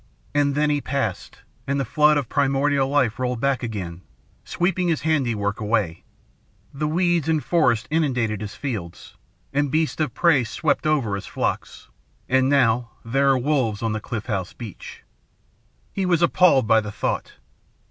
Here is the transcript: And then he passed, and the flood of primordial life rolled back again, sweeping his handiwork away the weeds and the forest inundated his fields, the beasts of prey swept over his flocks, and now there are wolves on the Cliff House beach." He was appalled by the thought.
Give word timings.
And 0.33 0.55
then 0.55 0.71
he 0.71 0.81
passed, 0.81 1.41
and 1.67 1.79
the 1.79 1.85
flood 1.85 2.17
of 2.17 2.27
primordial 2.27 2.89
life 2.89 3.19
rolled 3.19 3.39
back 3.39 3.61
again, 3.61 4.01
sweeping 4.43 4.87
his 4.87 5.01
handiwork 5.01 5.59
away 5.61 6.03
the 6.73 6.87
weeds 6.87 7.29
and 7.29 7.37
the 7.37 7.43
forest 7.43 7.87
inundated 7.91 8.41
his 8.41 8.55
fields, 8.55 9.15
the 9.51 9.61
beasts 9.61 10.01
of 10.01 10.15
prey 10.15 10.43
swept 10.43 10.87
over 10.87 11.13
his 11.13 11.27
flocks, 11.27 11.87
and 12.27 12.49
now 12.49 12.89
there 13.05 13.29
are 13.29 13.37
wolves 13.37 13.83
on 13.83 13.93
the 13.93 14.01
Cliff 14.01 14.25
House 14.25 14.53
beach." 14.53 15.03
He 15.93 16.07
was 16.07 16.23
appalled 16.23 16.65
by 16.65 16.81
the 16.81 16.91
thought. 16.91 17.33